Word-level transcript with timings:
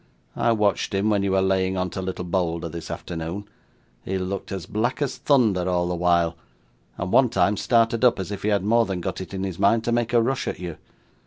I 0.35 0.51
watched 0.51 0.95
him 0.95 1.11
when 1.11 1.21
you 1.21 1.33
were 1.33 1.43
laying 1.43 1.77
on 1.77 1.91
to 1.91 2.01
little 2.01 2.25
Bolder 2.25 2.67
this 2.67 2.89
afternoon. 2.89 3.47
He 4.03 4.17
looked 4.17 4.51
as 4.51 4.65
black 4.65 4.99
as 4.99 5.17
thunder, 5.17 5.69
all 5.69 5.87
the 5.87 5.93
while, 5.93 6.35
and, 6.97 7.11
one 7.11 7.29
time, 7.29 7.55
started 7.55 8.03
up 8.03 8.17
as 8.19 8.31
if 8.31 8.41
he 8.41 8.49
had 8.49 8.63
more 8.63 8.87
than 8.87 8.99
got 8.99 9.21
it 9.21 9.31
in 9.31 9.43
his 9.43 9.59
mind 9.59 9.83
to 9.83 9.91
make 9.91 10.11
a 10.11 10.19
rush 10.19 10.47
at 10.47 10.57
you. 10.59 10.77